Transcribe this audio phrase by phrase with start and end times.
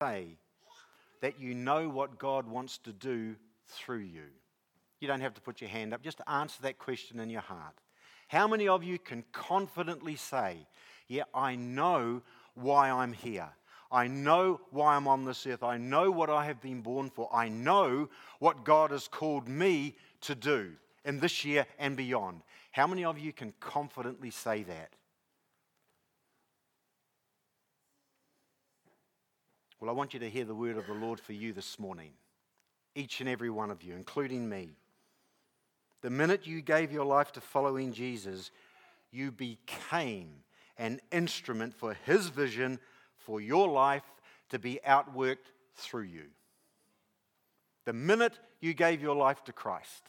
[0.00, 0.36] say
[1.20, 3.34] that you know what God wants to do
[3.66, 4.26] through you?
[5.00, 7.74] You don't have to put your hand up, just answer that question in your heart.
[8.28, 10.66] How many of you can confidently say,
[11.08, 12.22] Yeah, I know
[12.54, 13.48] why I'm here?
[13.90, 15.62] I know why I'm on this earth.
[15.62, 17.28] I know what I have been born for.
[17.34, 20.72] I know what God has called me to do
[21.06, 22.42] in this year and beyond.
[22.70, 24.90] How many of you can confidently say that?
[29.80, 32.10] Well, I want you to hear the word of the Lord for you this morning,
[32.96, 34.70] each and every one of you, including me.
[36.02, 38.50] The minute you gave your life to following Jesus,
[39.12, 40.30] you became
[40.78, 42.80] an instrument for his vision
[43.18, 44.02] for your life
[44.48, 46.24] to be outworked through you.
[47.84, 50.08] The minute you gave your life to Christ,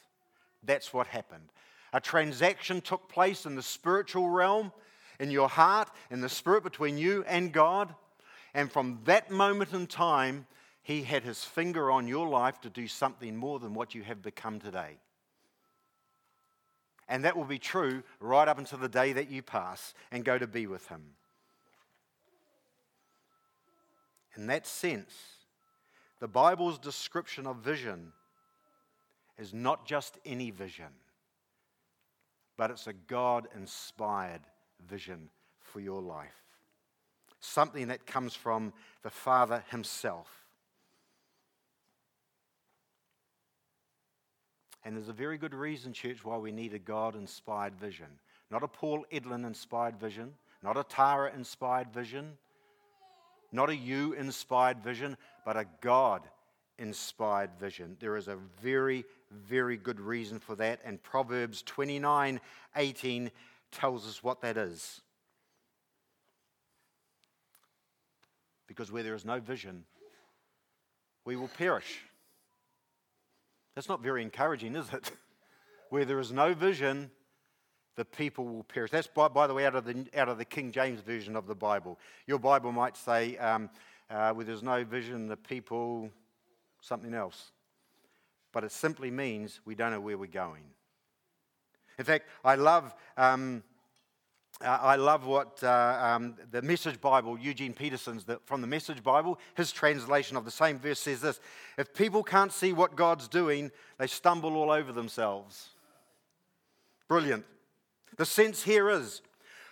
[0.64, 1.52] that's what happened.
[1.94, 4.72] A transaction took place in the spiritual realm,
[5.20, 7.94] in your heart, in the spirit between you and God.
[8.54, 10.48] And from that moment in time,
[10.82, 14.22] He had His finger on your life to do something more than what you have
[14.22, 14.98] become today.
[17.08, 20.38] And that will be true right up until the day that you pass and go
[20.38, 21.02] to be with Him.
[24.36, 25.14] In that sense,
[26.20, 28.14] the Bible's description of vision
[29.38, 30.94] is not just any vision,
[32.58, 34.42] but it's a God inspired
[34.88, 35.30] vision
[35.62, 36.49] for your life.
[37.40, 38.74] Something that comes from
[39.04, 40.28] the Father Himself.
[44.84, 48.08] And there's a very good reason, church, why we need a God inspired vision.
[48.50, 52.38] Not a Paul Edlin inspired vision, not a Tara inspired vision,
[53.52, 56.22] not a you inspired vision, but a God
[56.78, 57.98] inspired vision.
[58.00, 62.40] There is a very, very good reason for that, and Proverbs 29
[62.76, 63.32] 18
[63.72, 65.02] tells us what that is.
[68.70, 69.84] Because where there is no vision,
[71.26, 72.00] we will perish.
[73.76, 75.12] That's not very encouraging, is it?
[75.90, 77.10] Where there is no vision,
[77.96, 78.92] the people will perish.
[78.92, 81.48] That's, by, by the way, out of the, out of the King James Version of
[81.48, 81.98] the Bible.
[82.28, 83.72] Your Bible might say, um,
[84.12, 86.12] uh, where there's no vision, the people,
[86.80, 87.52] something else.
[88.52, 90.64] But it simply means we don't know where we're going.
[91.98, 92.94] In fact, I love.
[93.18, 93.64] Um,
[94.62, 99.40] I love what uh, um, the Message Bible, Eugene Peterson's the, from the Message Bible,
[99.56, 101.40] his translation of the same verse says this
[101.78, 105.70] If people can't see what God's doing, they stumble all over themselves.
[107.08, 107.46] Brilliant.
[108.18, 109.22] The sense here is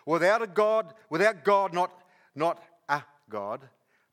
[0.05, 1.91] without a God, without God, not,
[2.33, 3.67] not a God,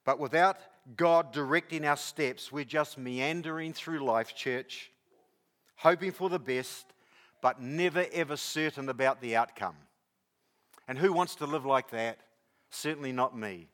[0.04, 0.58] but without
[0.96, 4.91] God directing our steps, we're just meandering through life, church,
[5.76, 6.92] hoping for the best,
[7.41, 9.76] but never ever certain about the outcome.
[10.87, 12.19] And who wants to live like that?
[12.71, 13.69] Certainly not me.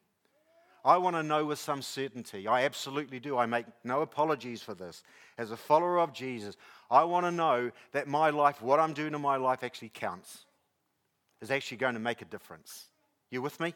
[0.85, 2.47] I want to know with some certainty.
[2.47, 3.37] I absolutely do.
[3.37, 5.03] I make no apologies for this.
[5.37, 6.57] As a follower of Jesus,
[6.91, 10.47] I want to know that my life, what I'm doing in my life, actually counts
[11.41, 12.87] is actually going to make a difference.
[13.31, 13.75] You with me?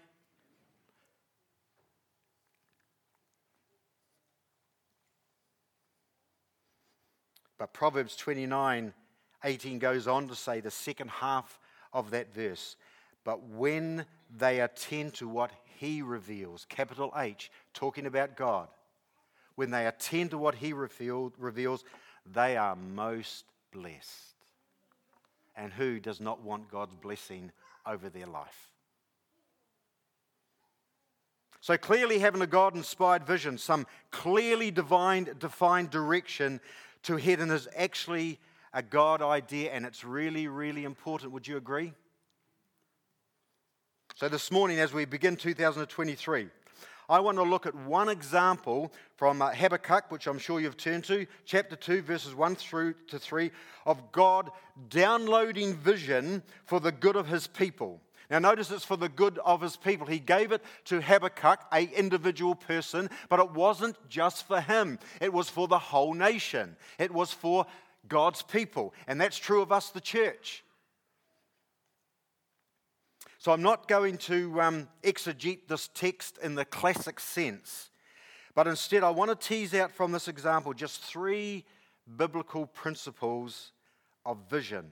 [7.58, 8.92] But Proverbs 29
[9.46, 11.60] 18 goes on to say the second half
[11.92, 12.76] of that verse.
[13.24, 18.68] But when they attend to what he reveals, capital H, talking about God,
[19.54, 21.84] when they attend to what he reveals,
[22.32, 24.34] they are most blessed
[25.56, 27.52] and who does not want God's blessing
[27.86, 28.70] over their life?
[31.60, 36.60] So, clearly, having a God inspired vision, some clearly divine, defined direction
[37.04, 38.38] to head is actually
[38.74, 41.32] a God idea, and it's really, really important.
[41.32, 41.94] Would you agree?
[44.16, 46.46] So, this morning, as we begin 2023,
[47.08, 51.02] I want to look at one example from uh, Habakkuk, which I'm sure you've turned
[51.06, 53.50] to, chapter 2, verses 1 through to 3,
[53.84, 54.52] of God
[54.88, 58.00] downloading vision for the good of his people.
[58.30, 60.06] Now, notice it's for the good of his people.
[60.06, 65.00] He gave it to Habakkuk, a individual person, but it wasn't just for him.
[65.20, 66.76] It was for the whole nation.
[67.00, 67.66] It was for
[68.06, 68.94] God's people.
[69.08, 70.63] And that's true of us, the church.
[73.44, 77.90] So I'm not going to um, exegete this text in the classic sense,
[78.54, 81.66] but instead I want to tease out from this example just three
[82.16, 83.72] biblical principles
[84.24, 84.86] of vision.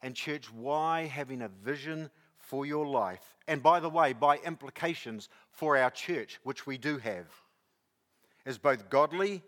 [0.00, 2.08] And, church, why having a vision
[2.38, 6.96] for your life, and by the way, by implications for our church, which we do
[6.96, 7.26] have,
[8.46, 9.42] is both godly,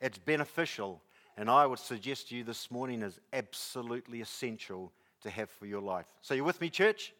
[0.00, 1.00] it's beneficial,
[1.36, 4.90] and I would suggest to you this morning is absolutely essential
[5.22, 6.06] to have for your life.
[6.22, 7.12] So, you with me, church?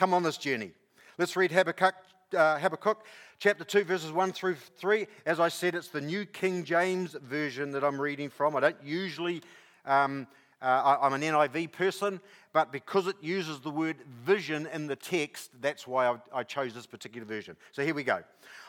[0.00, 0.70] Come on this journey.
[1.18, 1.94] Let's read Habakkuk
[2.34, 3.04] uh, Habakkuk
[3.38, 5.06] chapter 2, verses 1 through 3.
[5.26, 8.56] As I said, it's the New King James Version that I'm reading from.
[8.56, 9.42] I don't usually,
[9.84, 10.26] um,
[10.62, 12.18] uh, I, am an NIV person,
[12.54, 16.72] but because it uses the word vision in the text, that's why I, I chose
[16.72, 17.54] this particular version.
[17.72, 18.22] So here we go.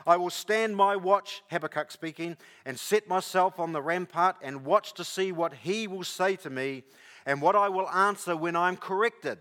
[0.06, 2.36] I will stand my watch, Habakkuk speaking,
[2.66, 6.50] and set myself on the rampart and watch to see what he will say to
[6.50, 6.84] me
[7.26, 9.38] and what I will answer when I'm corrected.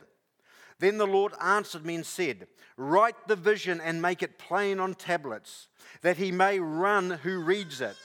[0.81, 4.95] Then the Lord answered me and said, Write the vision and make it plain on
[4.95, 5.69] tablets,
[6.01, 7.97] that he may run who reads it.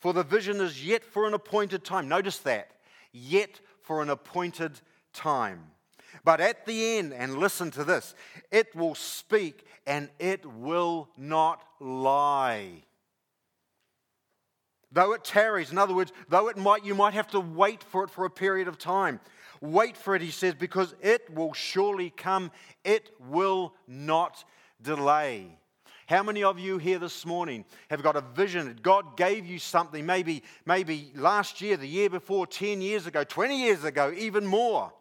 [0.00, 2.08] For the vision is yet for an appointed time.
[2.08, 2.70] Notice that.
[3.12, 4.80] Yet for an appointed
[5.12, 5.66] time.
[6.24, 8.14] But at the end, and listen to this,
[8.50, 12.84] it will speak and it will not lie.
[14.90, 18.04] Though it tarries, in other words, though it might, you might have to wait for
[18.04, 19.20] it for a period of time.
[19.64, 22.50] Wait for it, he says, because it will surely come.
[22.84, 24.44] It will not
[24.82, 25.58] delay.
[26.06, 28.78] How many of you here this morning have got a vision?
[28.82, 33.58] God gave you something, maybe, maybe last year, the year before, 10 years ago, 20
[33.58, 34.92] years ago, even more.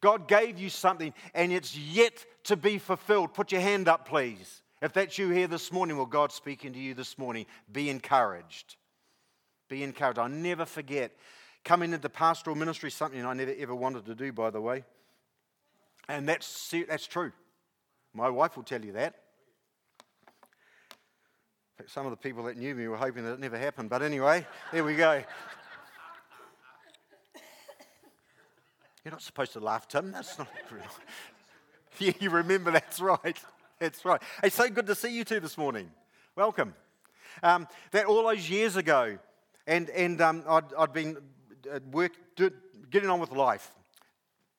[0.00, 3.34] God gave you something and it's yet to be fulfilled.
[3.34, 4.62] Put your hand up, please.
[4.80, 7.44] If that's you here this morning, well, God's speaking to you this morning.
[7.70, 8.76] Be encouraged.
[9.68, 10.18] Be encouraged.
[10.18, 11.12] I'll never forget
[11.66, 14.84] coming into pastoral ministry, something I never ever wanted to do, by the way.
[16.08, 17.32] And that's, that's true.
[18.14, 19.16] My wife will tell you that.
[21.88, 23.90] Some of the people that knew me were hoping that it never happened.
[23.90, 25.22] But anyway, there we go.
[29.04, 30.12] You're not supposed to laugh, Tim.
[30.12, 30.82] That's not real.
[31.98, 33.38] yeah, you remember, that's right.
[33.78, 34.22] That's right.
[34.42, 35.90] It's so good to see you two this morning.
[36.34, 36.74] Welcome.
[37.42, 39.18] Um, that all those years ago,
[39.66, 41.18] and, and um, I'd, I'd been
[41.90, 42.50] work, do,
[42.90, 43.70] getting on with life.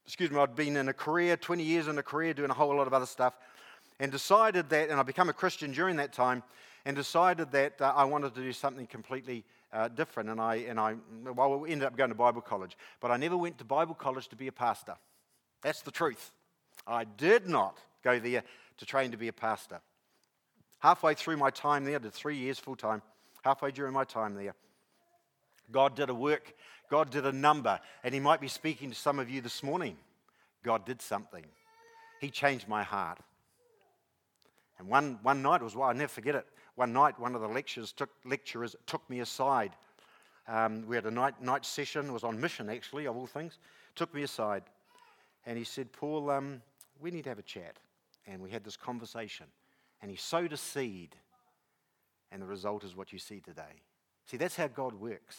[0.06, 2.76] Excuse me, I'd been in a career, 20 years in a career, doing a whole
[2.76, 3.34] lot of other stuff,
[4.00, 6.44] and decided that, and I became a Christian during that time,
[6.86, 10.30] and decided that uh, I wanted to do something completely uh, different.
[10.30, 10.96] And I, and I
[11.26, 14.30] well, we ended up going to Bible college, but I never went to Bible college
[14.30, 14.96] to be a pastor.
[15.62, 16.32] That's the truth.
[16.86, 18.44] I did not go there
[18.78, 19.82] to train to be a pastor.
[20.80, 23.02] Halfway through my time there, I did three years full time,
[23.44, 24.54] halfway during my time there,
[25.72, 26.54] God did a work,
[26.90, 29.98] God did a number, and He might be speaking to some of you this morning.
[30.64, 31.46] God did something.
[32.20, 33.20] He changed my heart.
[34.80, 36.46] And one, one night was, well, I'll never forget it.
[36.76, 39.72] One night, one of the lecturers took, lecturers took me aside.
[40.48, 43.58] Um, we had a night, night session, it was on mission actually, of all things.
[43.96, 44.64] Took me aside
[45.48, 46.62] and he said, Paul, um,
[47.00, 47.78] we need to have a chat.
[48.28, 49.46] And we had this conversation.
[50.02, 51.16] And he sowed a seed,
[52.32, 53.82] and the result is what you see today.
[54.26, 55.38] See, that's how God works.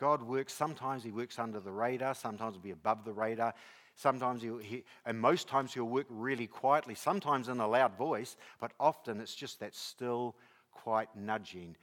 [0.00, 3.52] God works, sometimes He works under the radar, sometimes He'll be above the radar,
[3.96, 8.36] sometimes He'll, he, and most times He'll work really quietly, sometimes in a loud voice,
[8.60, 10.34] but often it's just that still,
[10.72, 11.76] quiet nudging.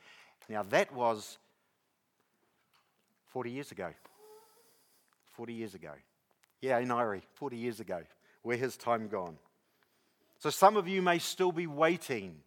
[0.50, 1.38] Now, that was
[3.28, 3.94] 40 years ago.
[5.34, 5.92] 40 years ago.
[6.60, 8.02] Yeah, in Irie, 40 years ago.
[8.42, 9.38] Where has time gone?
[10.40, 12.38] So, some of you may still be waiting.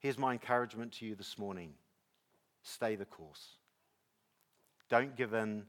[0.00, 1.72] Here's my encouragement to you this morning
[2.62, 3.57] stay the course.
[4.88, 5.64] Don't give in.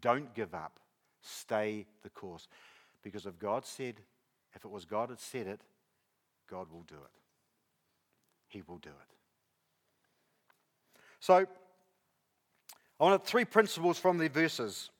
[0.00, 0.78] Don't give up.
[1.22, 2.48] Stay the course.
[3.02, 3.96] Because if God said,
[4.54, 5.60] if it was God that said it,
[6.48, 7.10] God will do it.
[8.48, 8.94] He will do it.
[11.20, 11.46] So,
[12.98, 14.90] I wanted three principles from the verses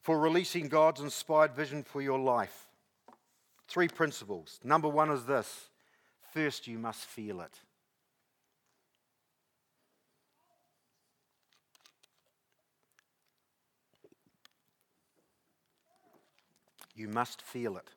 [0.00, 2.68] for releasing God's inspired vision for your life.
[3.68, 4.60] Three principles.
[4.64, 5.68] Number one is this
[6.32, 7.60] first, you must feel it.
[16.96, 17.90] You must feel it.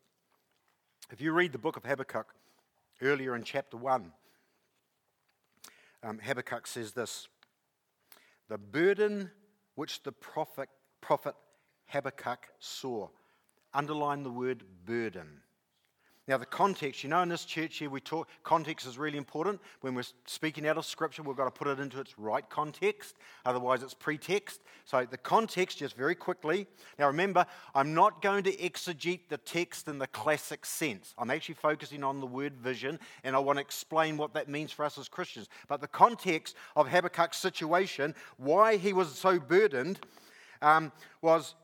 [1.09, 2.35] If you read the book of Habakkuk
[3.01, 4.11] earlier in chapter 1,
[6.03, 7.29] um, Habakkuk says this
[8.49, 9.31] The burden
[9.75, 10.67] which the prophet,
[10.99, 11.35] prophet
[11.85, 13.07] Habakkuk saw,
[13.73, 15.43] underline the word burden.
[16.29, 19.59] Now, the context, you know, in this church here, we talk, context is really important.
[19.81, 23.15] When we're speaking out of Scripture, we've got to put it into its right context.
[23.47, 24.61] Otherwise, it's pretext.
[24.85, 26.67] So, the context, just very quickly.
[26.99, 31.15] Now, remember, I'm not going to exegete the text in the classic sense.
[31.17, 34.71] I'm actually focusing on the word vision, and I want to explain what that means
[34.71, 35.49] for us as Christians.
[35.67, 39.99] But the context of Habakkuk's situation, why he was so burdened,
[40.61, 40.91] um,
[41.23, 41.55] was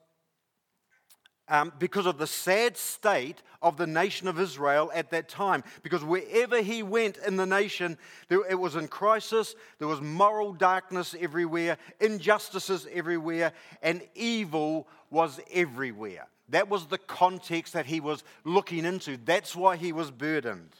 [1.47, 5.63] um, because of the sad state of the nation of Israel at that time.
[5.83, 7.97] Because wherever he went in the nation,
[8.27, 15.39] there, it was in crisis, there was moral darkness everywhere, injustices everywhere, and evil was
[15.51, 16.27] everywhere.
[16.49, 19.17] That was the context that he was looking into.
[19.17, 20.75] That's why he was burdened.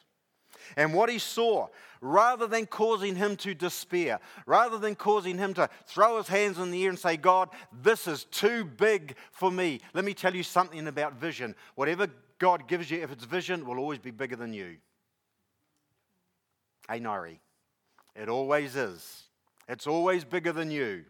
[0.76, 1.68] And what he saw,
[2.02, 6.72] rather than causing him to despair, rather than causing him to throw his hands in
[6.72, 7.50] the air and say, God,
[7.82, 9.80] this is too big for me.
[9.94, 11.56] Let me tell you something about vision.
[11.76, 12.08] Whatever
[12.40, 14.78] God gives you, if it's vision, will always be bigger than you.
[16.90, 17.40] Hey, Nari.
[18.16, 19.24] It always is.
[19.68, 21.06] It's always bigger than you.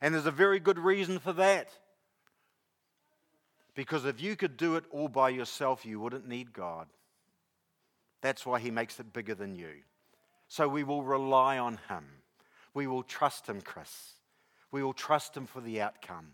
[0.00, 1.68] And there's a very good reason for that.
[3.74, 6.88] Because if you could do it all by yourself, you wouldn't need God.
[8.20, 9.82] That's why He makes it bigger than you.
[10.48, 12.04] So we will rely on Him.
[12.74, 14.14] We will trust Him, Chris.
[14.70, 16.32] We will trust Him for the outcome.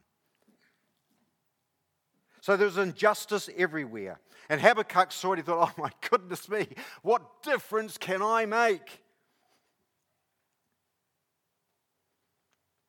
[2.41, 4.21] So there's injustice everywhere.
[4.50, 6.69] And Habakkuk saw it, he thought, oh my goodness me,
[7.03, 9.00] what difference can I make?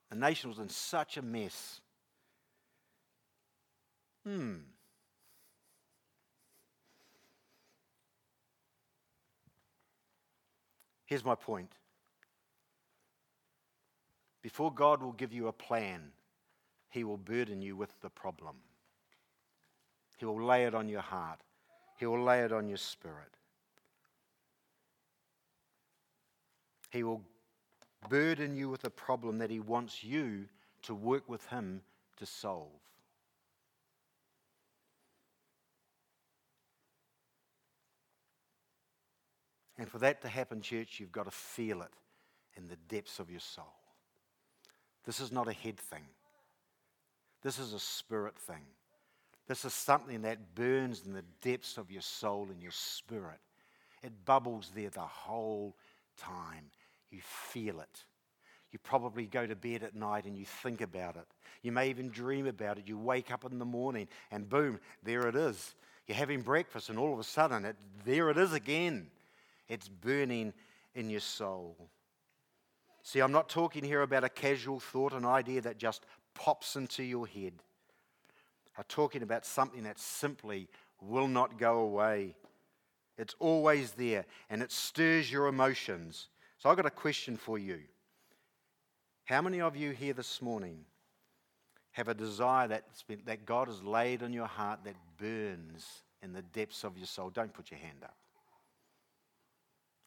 [0.10, 1.80] The nation was in such a mess.
[4.26, 4.56] Hmm.
[11.06, 11.72] Here's my point.
[14.42, 16.12] Before God will give you a plan,
[16.90, 18.56] He will burden you with the problem.
[20.18, 21.40] He will lay it on your heart,
[21.98, 23.38] He will lay it on your spirit.
[26.92, 27.22] He will
[28.08, 30.46] burden you with a problem that He wants you
[30.84, 31.82] to work with Him
[32.18, 32.70] to solve.
[39.78, 41.92] And for that to happen, church, you've got to feel it
[42.56, 43.74] in the depths of your soul.
[45.06, 46.06] This is not a head thing,
[47.44, 48.66] this is a spirit thing.
[49.48, 53.40] This is something that burns in the depths of your soul and your spirit.
[54.02, 55.76] It bubbles there the whole
[56.18, 56.66] time.
[57.12, 58.04] You feel it.
[58.72, 61.28] You probably go to bed at night and you think about it.
[61.62, 62.88] You may even dream about it.
[62.88, 65.76] You wake up in the morning and boom, there it is.
[66.08, 69.08] You're having breakfast and all of a sudden, it, there it is again.
[69.68, 70.54] It's burning
[70.94, 71.90] in your soul.
[73.04, 77.04] See, I'm not talking here about a casual thought, an idea that just pops into
[77.04, 77.54] your head.
[78.78, 80.68] I'm talking about something that simply
[81.02, 82.36] will not go away.
[83.18, 86.28] It's always there and it stirs your emotions.
[86.58, 87.80] So I've got a question for you.
[89.26, 90.86] How many of you here this morning
[91.92, 92.68] have a desire
[93.08, 97.08] been, that God has laid on your heart that burns in the depths of your
[97.08, 97.30] soul?
[97.30, 98.16] Don't put your hand up.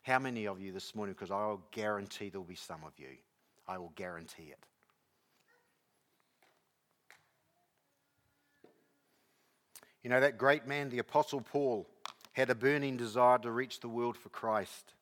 [0.09, 1.15] How many of you this morning?
[1.15, 3.19] Because I will guarantee there will be some of you.
[3.69, 4.65] I will guarantee it.
[10.03, 11.87] You know, that great man, the Apostle Paul,
[12.33, 14.95] had a burning desire to reach the world for Christ.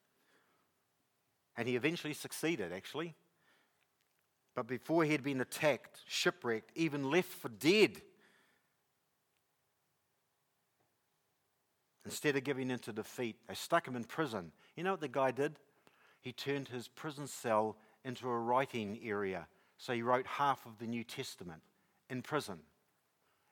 [1.57, 3.15] And he eventually succeeded, actually.
[4.57, 8.03] But before he had been attacked, shipwrecked, even left for dead,
[12.07, 14.53] instead of giving in to defeat, they stuck him in prison.
[14.77, 15.57] You know what the guy did?
[16.23, 19.47] He turned his prison cell into a writing area.
[19.77, 21.61] So he wrote half of the New Testament
[22.09, 22.61] in prison.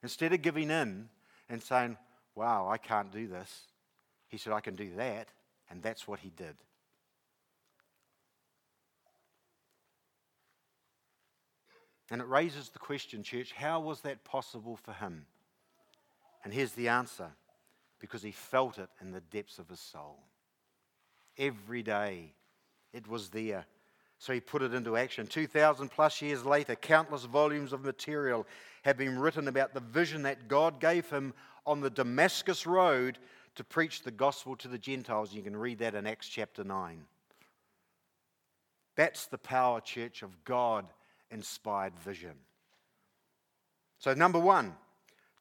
[0.03, 1.09] Instead of giving in
[1.51, 1.99] and saying,
[2.37, 3.69] Wow, I can't do this,
[4.29, 5.29] he said, I can do that.
[5.71, 6.57] And that's what he did.
[12.11, 15.27] And it raises the question, church, how was that possible for him?
[16.45, 17.31] And here's the answer
[18.05, 20.19] because he felt it in the depths of his soul.
[21.39, 22.35] Every day
[22.93, 23.65] it was there.
[24.19, 25.27] So he put it into action.
[25.27, 28.47] 2,000 plus years later, countless volumes of material
[28.83, 31.33] have been written about the vision that God gave him
[31.67, 33.19] on the Damascus Road
[33.55, 35.33] to preach the gospel to the Gentiles.
[35.33, 37.05] You can read that in Acts chapter 9.
[38.97, 40.85] That's the power, church, of God
[41.31, 42.35] inspired vision.
[43.99, 44.75] So, number one,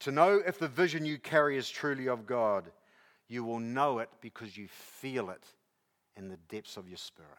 [0.04, 2.66] to know if the vision you carry is truly of God,
[3.28, 5.44] you will know it because you feel it
[6.18, 7.32] in the depths of your spirit.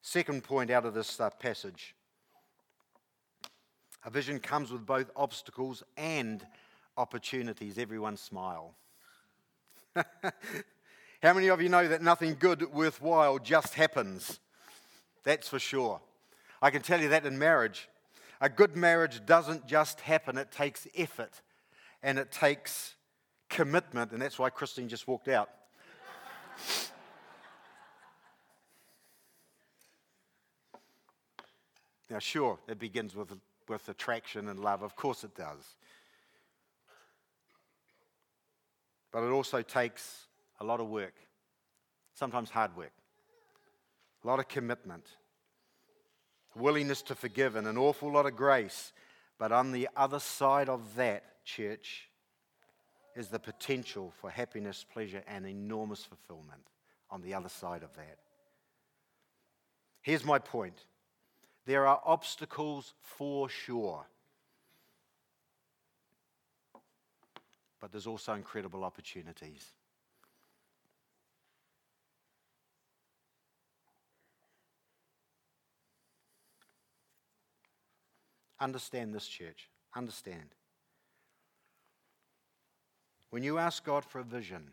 [0.00, 1.94] Second point out of this uh, passage
[4.04, 6.46] a vision comes with both obstacles and
[6.96, 7.76] opportunities.
[7.76, 8.74] Everyone smile.
[9.94, 14.40] How many of you know that nothing good worthwhile just happens?
[15.22, 16.00] That's for sure.
[16.62, 17.90] I can tell you that in marriage.
[18.40, 21.42] A good marriage doesn't just happen, it takes effort
[22.02, 22.94] and it takes
[23.50, 25.50] commitment, and that's why Christine just walked out.
[32.08, 33.32] now, sure, it begins with,
[33.68, 34.82] with attraction and love.
[34.82, 35.76] Of course, it does.
[39.12, 40.26] But it also takes
[40.60, 41.14] a lot of work,
[42.14, 42.92] sometimes hard work,
[44.24, 45.04] a lot of commitment
[46.54, 48.92] willingness to forgive, and an awful lot of grace.
[49.38, 52.08] But on the other side of that, church,
[53.16, 56.62] is the potential for happiness, pleasure, and enormous fulfillment.
[57.10, 58.18] on the other side of that.
[60.00, 60.84] Here's my point
[61.66, 64.06] there are obstacles for sure,
[67.80, 69.66] but there's also incredible opportunities.
[78.60, 79.68] Understand this, church.
[79.96, 80.54] Understand.
[83.30, 84.70] When you ask God for a vision,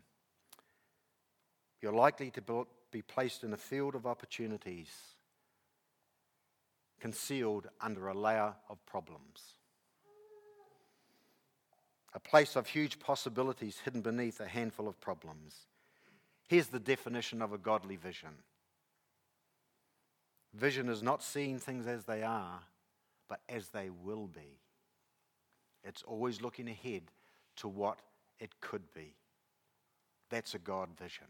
[1.80, 4.88] you're likely to be placed in a field of opportunities
[7.00, 9.54] concealed under a layer of problems.
[12.14, 15.66] A place of huge possibilities hidden beneath a handful of problems.
[16.48, 18.30] Here's the definition of a godly vision
[20.54, 22.60] vision is not seeing things as they are,
[23.28, 24.58] but as they will be.
[25.84, 27.02] It's always looking ahead
[27.56, 28.00] to what
[28.40, 29.14] it could be.
[30.30, 31.26] That's a God vision.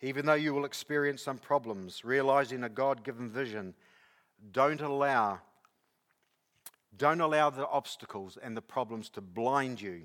[0.00, 3.74] Even though you will experience some problems, realizing a God given vision,
[4.50, 5.38] don't allow,
[6.96, 10.02] don't allow the obstacles and the problems to blind you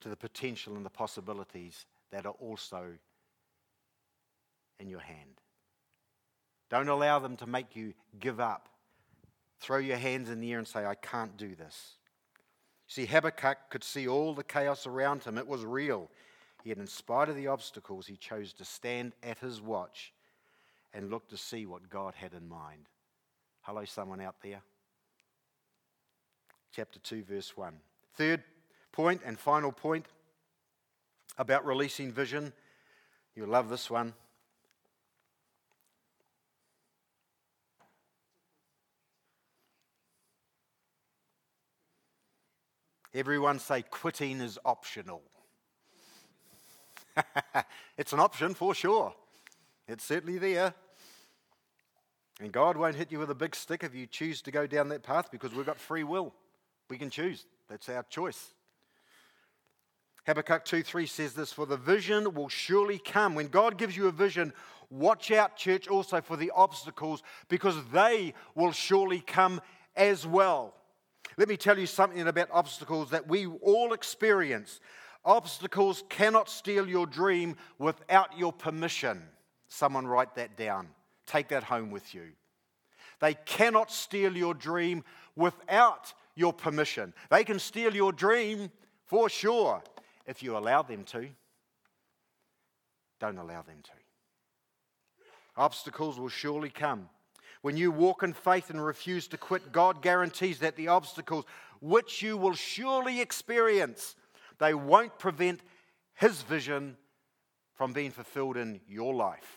[0.00, 2.92] to the potential and the possibilities that are also
[4.78, 5.40] in your hand.
[6.70, 8.68] Don't allow them to make you give up.
[9.60, 11.94] Throw your hands in the air and say, I can't do this.
[12.86, 15.38] See, Habakkuk could see all the chaos around him.
[15.38, 16.10] It was real.
[16.64, 20.12] Yet, in spite of the obstacles, he chose to stand at his watch
[20.92, 22.88] and look to see what God had in mind.
[23.62, 24.60] Hello, someone out there?
[26.74, 27.74] Chapter 2, verse 1.
[28.14, 28.42] Third
[28.92, 30.06] point and final point
[31.38, 32.52] about releasing vision.
[33.34, 34.14] You'll love this one.
[43.14, 45.22] Everyone say quitting is optional.
[47.96, 49.14] it's an option for sure.
[49.86, 50.74] It's certainly there.
[52.40, 54.88] And God won't hit you with a big stick if you choose to go down
[54.88, 56.34] that path because we've got free will.
[56.90, 57.46] We can choose.
[57.68, 58.52] That's our choice.
[60.26, 63.36] Habakkuk 2 3 says this For the vision will surely come.
[63.36, 64.52] When God gives you a vision,
[64.90, 69.60] watch out, church, also for the obstacles because they will surely come
[69.94, 70.74] as well.
[71.36, 74.80] Let me tell you something about obstacles that we all experience.
[75.24, 79.22] Obstacles cannot steal your dream without your permission.
[79.68, 80.88] Someone write that down.
[81.26, 82.32] Take that home with you.
[83.20, 85.02] They cannot steal your dream
[85.34, 87.14] without your permission.
[87.30, 88.70] They can steal your dream
[89.06, 89.82] for sure
[90.26, 91.28] if you allow them to.
[93.20, 93.90] Don't allow them to.
[95.56, 97.08] Obstacles will surely come.
[97.64, 101.46] When you walk in faith and refuse to quit, God guarantees that the obstacles,
[101.80, 104.16] which you will surely experience,
[104.58, 105.62] they won't prevent
[106.12, 106.98] His vision
[107.72, 109.56] from being fulfilled in your life.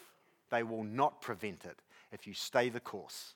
[0.52, 1.82] They will not prevent it
[2.14, 3.34] if you stay the course.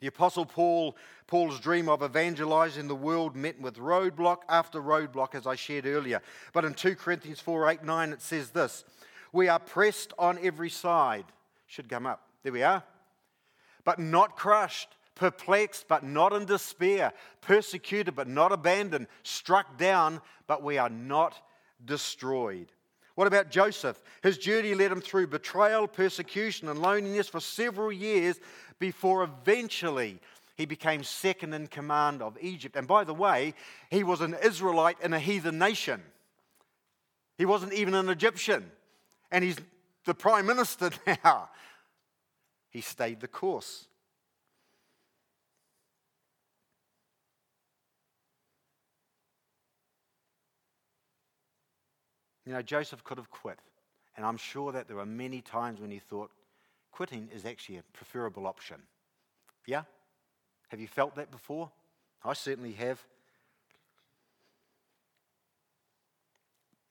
[0.00, 0.96] The Apostle Paul,
[1.28, 6.20] Paul's dream of evangelizing the world met with roadblock after roadblock, as I shared earlier.
[6.52, 8.82] But in 2 Corinthians 4 8 9, it says this
[9.32, 11.26] We are pressed on every side.
[11.68, 12.33] Should come up.
[12.44, 12.84] There we are.
[13.82, 20.62] But not crushed, perplexed, but not in despair, persecuted, but not abandoned, struck down, but
[20.62, 21.34] we are not
[21.84, 22.68] destroyed.
[23.16, 24.00] What about Joseph?
[24.22, 28.38] His journey led him through betrayal, persecution, and loneliness for several years
[28.78, 30.20] before eventually
[30.56, 32.76] he became second in command of Egypt.
[32.76, 33.54] And by the way,
[33.90, 36.02] he was an Israelite in a heathen nation.
[37.38, 38.70] He wasn't even an Egyptian.
[39.30, 39.56] And he's
[40.04, 40.90] the prime minister
[41.24, 41.50] now.
[42.74, 43.86] He stayed the course.
[52.44, 53.60] You know, Joseph could have quit.
[54.16, 56.32] And I'm sure that there were many times when he thought
[56.90, 58.82] quitting is actually a preferable option.
[59.66, 59.82] Yeah?
[60.68, 61.70] Have you felt that before?
[62.24, 63.00] I certainly have.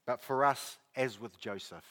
[0.06, 1.84] But for us, as with Joseph,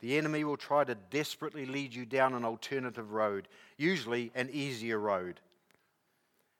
[0.00, 4.98] the enemy will try to desperately lead you down an alternative road, usually an easier
[4.98, 5.40] road.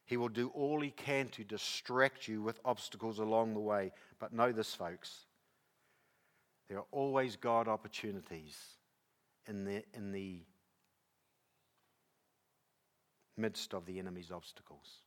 [0.07, 3.92] He will do all he can to distract you with obstacles along the way.
[4.18, 5.27] But know this, folks
[6.68, 8.57] there are always God opportunities
[9.46, 10.40] in the, in the
[13.37, 15.03] midst of the enemy's obstacles.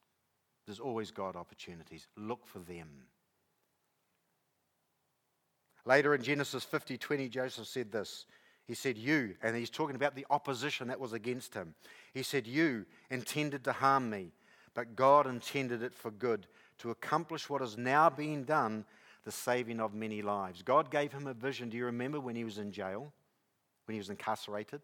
[0.66, 2.08] There's always God opportunities.
[2.16, 2.88] Look for them.
[5.90, 8.28] Later in Genesis 50 20, Joseph said this.
[8.68, 11.74] He said, You, and he's talking about the opposition that was against him.
[12.14, 14.32] He said, You intended to harm me,
[14.76, 16.46] but God intended it for good,
[16.78, 18.86] to accomplish what is now being done,
[19.26, 20.62] the saving of many lives.
[20.62, 21.70] God gave him a vision.
[21.70, 23.12] Do you remember when he was in jail?
[23.86, 24.82] When he was incarcerated?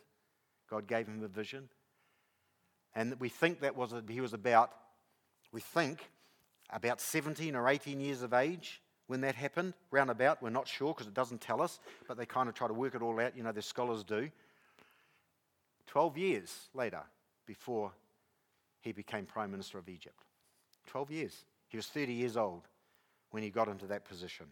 [0.71, 1.69] God gave him a vision.
[2.95, 4.71] And we think that was he was about,
[5.51, 6.09] we think,
[6.71, 10.41] about 17 or 18 years of age when that happened, roundabout.
[10.41, 12.95] We're not sure because it doesn't tell us, but they kind of try to work
[12.95, 13.37] it all out.
[13.37, 14.29] You know, the scholars do.
[15.87, 17.03] 12 years later,
[17.45, 17.91] before
[18.81, 20.23] he became Prime Minister of Egypt.
[20.87, 21.45] 12 years.
[21.69, 22.67] He was 30 years old
[23.31, 24.47] when he got into that position.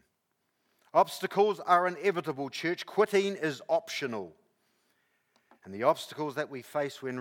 [0.92, 2.86] Obstacles are inevitable, church.
[2.86, 4.32] Quitting is optional.
[5.64, 7.18] And the obstacles that we face when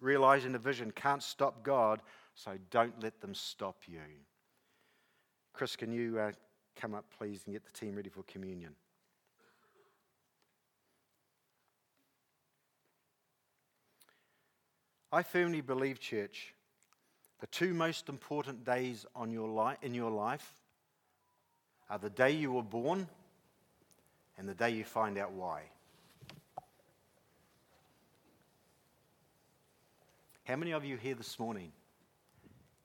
[0.00, 2.00] realizing a vision can't stop God,
[2.34, 3.98] so don't let them stop you.
[5.52, 6.32] Chris, can you uh,
[6.76, 8.74] come up, please, and get the team ready for communion?
[15.12, 16.54] I firmly believe, church,
[17.40, 20.54] the two most important days on your li- in your life
[21.88, 23.08] are the day you were born
[24.38, 25.62] and the day you find out why.
[30.44, 31.72] How many of you here this morning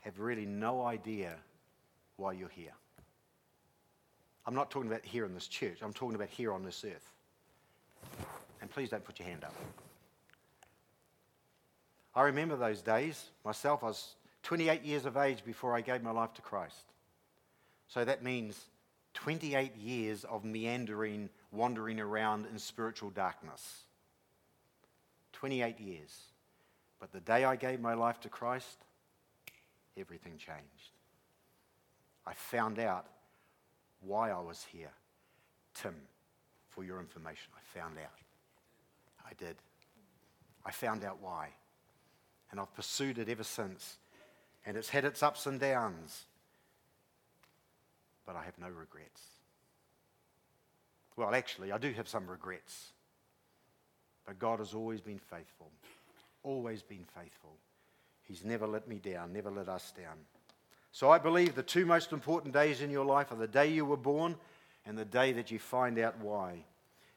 [0.01, 1.35] have really no idea
[2.17, 2.73] why you're here?
[4.47, 7.11] I'm not talking about here in this church, I'm talking about here on this earth.
[8.61, 9.55] And please don't put your hand up.
[12.15, 13.83] I remember those days myself.
[13.83, 16.93] I was 28 years of age before I gave my life to Christ.
[17.87, 18.59] So that means
[19.15, 23.83] 28 years of meandering, wandering around in spiritual darkness.
[25.33, 26.11] 28 years.
[26.99, 28.77] But the day I gave my life to Christ,
[29.97, 30.91] everything changed.
[32.25, 33.07] I found out
[34.05, 34.91] why I was here.
[35.73, 35.95] Tim,
[36.69, 38.19] for your information, I found out.
[39.25, 39.55] I did.
[40.65, 41.49] I found out why
[42.55, 43.97] and I've pursued it ever since.
[44.65, 46.23] And it's had its ups and downs,
[48.25, 49.21] but I have no regrets.
[51.17, 52.93] Well, actually, I do have some regrets,
[54.25, 55.69] but God has always been faithful,
[56.43, 57.57] always been faithful.
[58.23, 60.17] He's never let me down, never let us down.
[60.95, 63.83] So I believe the two most important days in your life are the day you
[63.83, 64.37] were born
[64.85, 66.63] and the day that you find out why.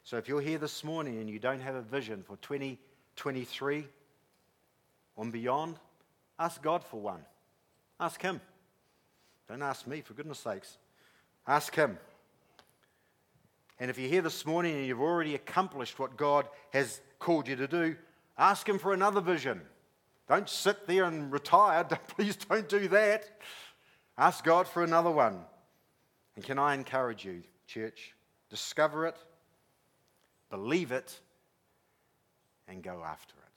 [0.03, 3.87] So if you're here this morning and you don't have a vision for 2023,
[5.17, 5.77] on beyond,
[6.37, 7.21] ask God for one.
[8.01, 8.41] Ask Him.
[9.47, 10.77] Don't ask me, for goodness sakes.
[11.47, 11.97] Ask Him.
[13.79, 17.55] And if you're here this morning and you've already accomplished what God has called you
[17.55, 17.95] to do,
[18.37, 19.61] ask Him for another vision.
[20.27, 21.85] Don't sit there and retire.
[22.09, 23.39] Please don't do that.
[24.19, 25.39] Ask God for another one.
[26.35, 28.13] And can I encourage you, church?
[28.49, 29.15] Discover it,
[30.49, 31.17] believe it,
[32.67, 33.48] and go after it.